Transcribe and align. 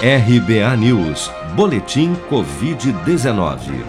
RBA 0.00 0.76
News, 0.76 1.28
Boletim 1.56 2.14
Covid-19. 2.30 3.84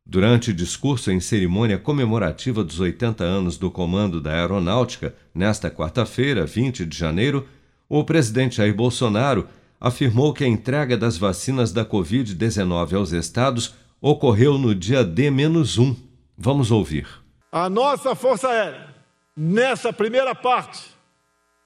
Durante 0.06 0.52
discurso 0.52 1.10
em 1.12 1.22
cerimônia 1.22 1.78
comemorativa 1.78 2.62
dos 2.62 2.82
80 2.82 3.24
anos 3.24 3.58
do 3.58 3.72
Comando 3.72 4.20
da 4.20 4.34
Aeronáutica, 4.34 5.16
nesta 5.34 5.72
quarta-feira, 5.72 6.46
20 6.46 6.86
de 6.86 6.98
janeiro, 6.98 7.48
o 7.88 8.04
presidente 8.04 8.58
Jair 8.58 8.76
Bolsonaro 8.76 9.48
afirmou 9.80 10.34
que 10.34 10.44
a 10.44 10.48
entrega 10.48 10.98
das 10.98 11.18
vacinas 11.18 11.72
da 11.72 11.86
Covid-19 11.86 12.98
aos 12.98 13.14
estados 13.14 13.76
ocorreu 14.02 14.58
no 14.58 14.76
dia 14.76 15.06
D-1. 15.06 15.96
Vamos 16.38 16.70
ouvir. 16.70 17.08
A 17.50 17.70
nossa 17.70 18.14
Força 18.14 18.50
Aérea, 18.50 18.97
nessa 19.38 19.94
primeira 19.94 20.34
parte 20.34 20.98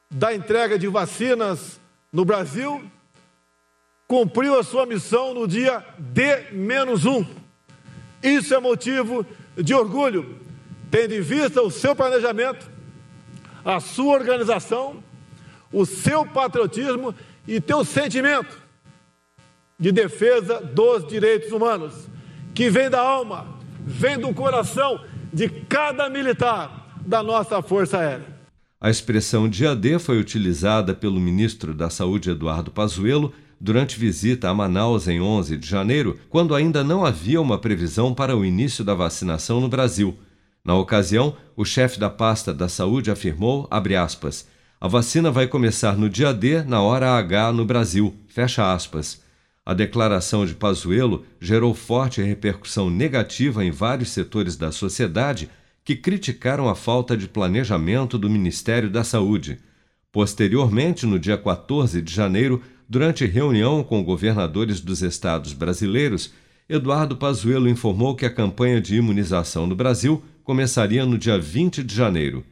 da 0.10 0.36
entrega 0.36 0.78
de 0.78 0.90
vacinas 0.90 1.80
no 2.12 2.26
Brasil, 2.26 2.84
cumpriu 4.06 4.60
a 4.60 4.64
sua 4.64 4.86
missão 4.86 5.34
no 5.34 5.48
dia 5.48 5.86
D-1. 5.98 7.26
Isso 8.22 8.54
é 8.54 8.60
motivo 8.60 9.26
de 9.56 9.74
orgulho, 9.74 10.38
tendo 10.92 11.14
em 11.14 11.22
vista 11.22 11.62
o 11.62 11.72
seu 11.72 11.96
planejamento, 11.96 12.70
a 13.64 13.80
sua 13.80 14.16
organização, 14.16 15.02
o 15.72 15.86
seu 15.86 16.26
patriotismo 16.26 17.16
e 17.48 17.62
teu 17.62 17.86
sentimento 17.86 18.60
de 19.80 19.94
defesa 19.94 20.60
dos 20.60 21.08
direitos 21.08 21.54
humanos, 21.54 22.10
que 22.54 22.70
vem 22.70 22.90
da 22.90 23.00
alma, 23.00 23.58
vem 23.80 24.20
do 24.20 24.34
coração 24.34 25.00
de 25.32 25.48
cada 25.48 26.10
militar 26.10 26.81
da 27.06 27.24
nossa 27.24 27.62
Força 27.62 27.98
Aérea. 27.98 28.26
A 28.80 28.90
expressão 28.90 29.48
dia 29.48 29.76
D 29.76 30.00
foi 30.00 30.20
utilizada 30.20 30.94
pelo 30.94 31.20
ministro 31.20 31.74
da 31.74 31.90
Saúde 31.90 32.32
Eduardo 32.32 32.72
Pazuello 32.72 33.34
durante 33.60 34.00
visita 34.00 34.50
a 34.50 34.54
Manaus 34.54 35.08
em 35.08 35.22
11 35.22 35.58
de 35.58 35.68
janeiro, 35.68 36.18
quando 36.30 36.56
ainda 36.56 36.84
não 36.84 37.06
havia 37.06 37.40
uma 37.40 37.60
previsão 37.60 38.14
para 38.14 38.36
o 38.36 38.44
início 38.44 38.84
da 38.84 38.96
vacinação 38.96 39.62
no 39.62 39.68
Brasil. 39.68 40.18
Na 40.66 40.76
ocasião, 40.76 41.36
o 41.56 41.64
chefe 41.64 42.00
da 42.00 42.10
pasta 42.10 42.54
da 42.54 42.68
saúde 42.68 43.12
afirmou, 43.12 43.68
aspas, 44.00 44.48
a 44.80 44.88
vacina 44.88 45.30
vai 45.30 45.46
começar 45.46 45.96
no 45.96 46.10
dia 46.10 46.34
D, 46.34 46.64
na 46.64 46.82
hora 46.82 47.12
H 47.12 47.52
no 47.52 47.64
Brasil, 47.64 48.16
fecha 48.28 48.74
aspas. 48.74 49.22
A 49.64 49.76
declaração 49.76 50.44
de 50.44 50.56
Pazuello 50.56 51.24
gerou 51.40 51.76
forte 51.76 52.20
repercussão 52.20 52.90
negativa 52.90 53.64
em 53.64 53.70
vários 53.70 54.10
setores 54.10 54.58
da 54.58 54.72
sociedade, 54.72 55.52
que 55.92 55.96
criticaram 55.98 56.70
a 56.70 56.76
falta 56.76 57.18
de 57.18 57.28
planejamento 57.28 58.18
do 58.18 58.30
Ministério 58.30 58.90
da 58.90 59.04
Saúde. 59.04 59.60
Posteriormente, 60.10 61.06
no 61.06 61.20
dia 61.20 61.38
14 61.38 62.02
de 62.02 62.14
janeiro, 62.14 62.62
durante 62.88 63.26
reunião 63.26 63.84
com 63.84 64.02
governadores 64.02 64.80
dos 64.80 65.02
estados 65.02 65.52
brasileiros, 65.52 66.32
Eduardo 66.70 67.18
Pazuello 67.18 67.68
informou 67.68 68.16
que 68.16 68.26
a 68.26 68.34
campanha 68.34 68.80
de 68.80 68.96
imunização 68.96 69.68
no 69.68 69.76
Brasil 69.76 70.24
começaria 70.46 71.06
no 71.06 71.18
dia 71.18 71.38
20 71.38 71.84
de 71.84 71.94
janeiro. 71.94 72.46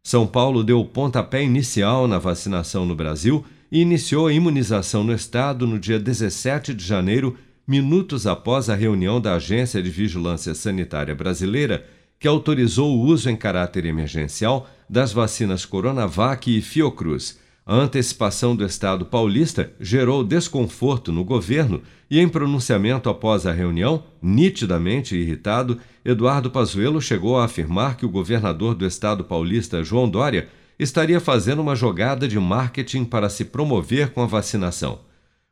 São 0.00 0.24
Paulo 0.24 0.62
deu 0.62 0.78
o 0.78 0.84
pontapé 0.84 1.42
inicial 1.42 2.06
na 2.06 2.20
vacinação 2.20 2.86
no 2.86 2.94
Brasil 2.94 3.44
e 3.72 3.80
iniciou 3.80 4.28
a 4.28 4.32
imunização 4.32 5.02
no 5.02 5.12
estado 5.12 5.66
no 5.66 5.80
dia 5.80 5.98
17 5.98 6.72
de 6.72 6.84
janeiro, 6.84 7.36
minutos 7.66 8.24
após 8.24 8.70
a 8.70 8.76
reunião 8.76 9.20
da 9.20 9.34
Agência 9.34 9.82
de 9.82 9.90
Vigilância 9.90 10.54
Sanitária 10.54 11.14
Brasileira 11.14 11.84
que 12.24 12.28
autorizou 12.28 12.96
o 12.96 13.02
uso 13.02 13.28
em 13.28 13.36
caráter 13.36 13.84
emergencial 13.84 14.66
das 14.88 15.12
vacinas 15.12 15.66
Coronavac 15.66 16.56
e 16.56 16.62
Fiocruz. 16.62 17.38
A 17.66 17.74
antecipação 17.74 18.56
do 18.56 18.64
Estado 18.64 19.04
paulista 19.04 19.70
gerou 19.78 20.24
desconforto 20.24 21.12
no 21.12 21.22
governo 21.22 21.82
e, 22.10 22.18
em 22.18 22.26
pronunciamento 22.26 23.10
após 23.10 23.46
a 23.46 23.52
reunião, 23.52 24.04
nitidamente 24.22 25.14
irritado, 25.14 25.78
Eduardo 26.02 26.50
Pazuello 26.50 26.98
chegou 26.98 27.38
a 27.38 27.44
afirmar 27.44 27.98
que 27.98 28.06
o 28.06 28.10
governador 28.10 28.74
do 28.74 28.86
Estado 28.86 29.22
paulista, 29.22 29.84
João 29.84 30.08
Dória, 30.08 30.48
estaria 30.78 31.20
fazendo 31.20 31.60
uma 31.60 31.76
jogada 31.76 32.26
de 32.26 32.40
marketing 32.40 33.04
para 33.04 33.28
se 33.28 33.44
promover 33.44 34.12
com 34.12 34.22
a 34.22 34.26
vacinação. 34.26 35.00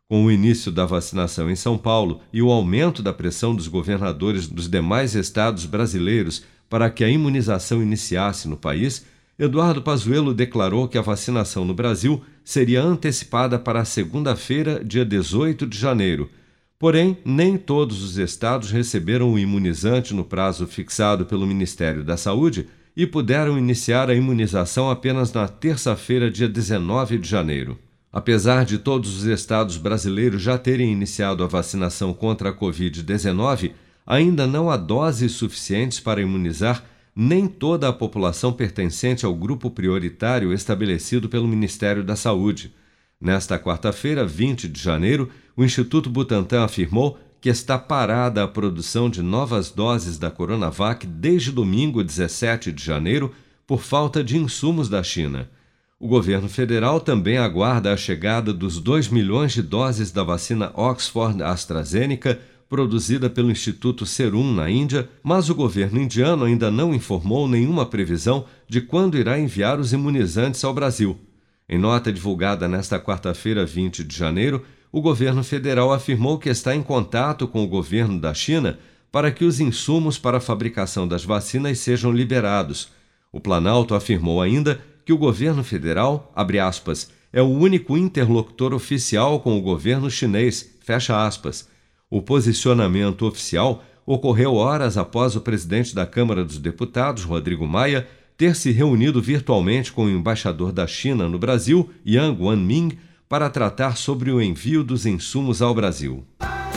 Com 0.09 0.25
o 0.25 0.33
início 0.33 0.73
da 0.73 0.87
vacinação 0.87 1.51
em 1.51 1.57
São 1.57 1.77
Paulo 1.77 2.21
e 2.33 2.41
o 2.41 2.51
aumento 2.51 3.03
da 3.03 3.13
pressão 3.13 3.55
dos 3.55 3.69
governadores 3.69 4.47
dos 4.47 4.71
demais 4.71 5.15
estados 5.15 5.67
brasileiros 5.67 6.43
para 6.73 6.89
que 6.89 7.05
a 7.05 7.09
imunização 7.11 7.83
iniciasse 7.83 8.49
no 8.49 8.57
país, 8.57 9.05
Eduardo 9.39 9.83
Pazuello 9.83 10.33
declarou 10.33 10.89
que 10.89 10.97
a 10.97 11.03
vacinação 11.03 11.67
no 11.67 11.75
Brasil 11.75 12.23
seria 12.43 12.81
antecipada 12.83 13.59
para 13.59 13.85
segunda-feira, 13.85 14.83
dia 14.83 15.05
18 15.05 15.67
de 15.67 15.77
janeiro. 15.77 16.31
Porém, 16.79 17.19
nem 17.27 17.59
todos 17.59 18.03
os 18.03 18.17
estados 18.17 18.71
receberam 18.71 19.35
o 19.35 19.39
imunizante 19.39 20.15
no 20.15 20.25
prazo 20.25 20.67
fixado 20.67 21.27
pelo 21.27 21.47
Ministério 21.47 22.03
da 22.03 22.17
Saúde 22.17 22.67
e 22.97 23.07
puderam 23.07 23.59
iniciar 23.59 24.09
a 24.09 24.15
imunização 24.15 24.91
apenas 24.91 25.31
na 25.31 25.47
terça-feira, 25.47 26.31
dia 26.31 26.49
19 26.49 27.19
de 27.19 27.29
janeiro. 27.29 27.79
Apesar 28.11 28.65
de 28.65 28.79
todos 28.79 29.15
os 29.19 29.25
estados 29.25 29.77
brasileiros 29.77 30.41
já 30.41 30.57
terem 30.57 30.91
iniciado 30.91 31.45
a 31.45 31.47
vacinação 31.47 32.15
contra 32.15 32.49
a 32.49 32.55
Covid-19, 32.55 33.73
ainda 34.07 34.47
não 34.47 34.71
há 34.71 34.77
doses 34.77 35.33
suficientes 35.33 36.01
para 36.01 36.21
imunizar 36.21 36.85
nem 37.15 37.47
toda 37.47 37.89
a 37.89 37.93
população 37.93 38.53
pertencente 38.53 39.27
ao 39.27 39.35
grupo 39.35 39.71
prioritário 39.71 40.53
estabelecido 40.53 41.29
pelo 41.29 41.47
Ministério 41.47 42.03
da 42.03 42.17
Saúde. 42.17 42.75
Nesta 43.21 43.59
quarta-feira, 43.59 44.27
20 44.27 44.69
de 44.69 44.81
janeiro, 44.81 45.29
o 45.57 45.63
Instituto 45.63 46.09
Butantan 46.09 46.65
afirmou 46.65 47.19
que 47.41 47.49
está 47.49 47.79
parada 47.79 48.43
a 48.43 48.49
produção 48.49 49.11
de 49.11 49.21
novas 49.21 49.71
doses 49.71 50.17
da 50.17 50.31
Coronavac 50.31 51.07
desde 51.07 51.53
domingo 51.53 52.03
17 52.03 52.73
de 52.73 52.83
janeiro 52.83 53.33
por 53.67 53.83
falta 53.83 54.23
de 54.23 54.39
insumos 54.39 54.89
da 54.89 55.03
China. 55.03 55.51
O 55.99 56.09
governo 56.09 56.49
federal 56.49 57.01
também 57.01 57.39
aguarda 57.39 57.93
a 57.93 57.97
chegada 57.97 58.53
dos 58.53 58.81
2 58.81 59.09
milhões 59.09 59.53
de 59.53 59.63
doses 59.63 60.11
da 60.11 60.25
vacina 60.25 60.73
Oxford 60.75 61.43
AstraZeneca, 61.43 62.41
produzida 62.73 63.29
pelo 63.29 63.51
Instituto 63.51 64.07
Serum 64.07 64.51
na 64.55 64.71
Índia, 64.71 65.07
mas 65.23 65.51
o 65.51 65.55
governo 65.55 66.01
indiano 66.01 66.47
ainda 66.47 66.71
não 66.71 66.95
informou 66.95 67.47
nenhuma 67.47 67.85
previsão 67.85 68.47
de 68.67 68.81
quando 68.81 69.19
irá 69.19 69.39
enviar 69.39 69.79
os 69.79 69.93
imunizantes 69.93 70.65
ao 70.65 70.73
Brasil. 70.73 71.19
Em 71.69 71.77
nota 71.77 72.11
divulgada 72.11 72.67
nesta 72.67 72.99
quarta-feira, 72.99 73.67
20 73.67 74.03
de 74.03 74.17
janeiro, 74.17 74.65
o 74.91 75.03
governo 75.03 75.45
federal 75.45 75.93
afirmou 75.93 76.39
que 76.39 76.49
está 76.49 76.75
em 76.75 76.83
contato 76.83 77.47
com 77.47 77.63
o 77.63 77.69
governo 77.69 78.19
da 78.19 78.33
China 78.33 78.79
para 79.11 79.31
que 79.31 79.45
os 79.45 79.61
insumos 79.61 80.17
para 80.17 80.39
a 80.39 80.41
fabricação 80.41 81.07
das 81.07 81.27
vacinas 81.27 81.79
sejam 81.79 82.11
liberados. 82.11 82.89
O 83.31 83.39
Planalto 83.39 83.95
afirmou 83.95 84.41
ainda 84.41 84.81
que 85.05 85.13
o 85.13 85.19
governo 85.19 85.63
federal, 85.63 86.33
abre 86.35 86.59
aspas, 86.59 87.11
é 87.31 87.43
o 87.43 87.51
único 87.51 87.99
interlocutor 87.99 88.73
oficial 88.73 89.41
com 89.41 89.59
o 89.59 89.61
governo 89.61 90.11
chinês, 90.11 90.75
fecha 90.81 91.23
aspas. 91.23 91.71
O 92.13 92.21
posicionamento 92.21 93.25
oficial 93.25 93.83
ocorreu 94.05 94.57
horas 94.57 94.99
após 94.99 95.35
o 95.35 95.41
presidente 95.41 95.95
da 95.95 96.05
Câmara 96.05 96.45
dos 96.45 96.59
Deputados, 96.59 97.25
Rodrigo 97.25 97.67
Maia, 97.67 98.07
ter 98.37 98.55
se 98.55 98.71
reunido 98.71 99.23
virtualmente 99.23 99.91
com 99.91 100.05
o 100.05 100.11
embaixador 100.11 100.73
da 100.73 100.87
China 100.87 101.27
no 101.27 101.39
Brasil, 101.39 101.89
Yang 102.05 102.43
Wanming, 102.43 102.99
para 103.31 103.49
tratar 103.49 103.97
sobre 103.97 104.31
o 104.31 104.43
envio 104.43 104.85
dos 104.85 105.07
insumos 105.07 105.63
ao 105.63 105.75
Brasil. 105.75 106.23